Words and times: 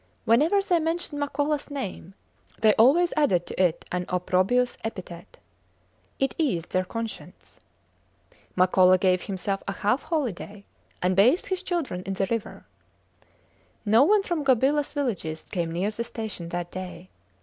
Whenever 0.25 0.63
they 0.63 0.79
mentioned 0.79 1.21
Makolas 1.21 1.69
name 1.69 2.15
they 2.57 2.73
always 2.73 3.13
added 3.15 3.45
to 3.45 3.63
it 3.63 3.85
an 3.91 4.07
opprobrious 4.09 4.75
epithet. 4.83 5.37
It 6.17 6.33
eased 6.39 6.71
their 6.71 6.83
conscience. 6.85 7.59
Makola 8.57 8.99
gave 8.99 9.21
himself 9.25 9.61
a 9.67 9.71
half 9.73 10.01
holiday, 10.01 10.63
and 11.03 11.15
bathed 11.15 11.49
his 11.49 11.61
children 11.61 12.01
in 12.01 12.13
the 12.13 12.25
river. 12.31 12.65
No 13.85 14.03
one 14.03 14.23
from 14.23 14.43
Gobilas 14.43 14.91
villages 14.91 15.43
came 15.43 15.71
near 15.71 15.91
the 15.91 16.03
station 16.03 16.49
that 16.49 16.71
day. 16.71 17.11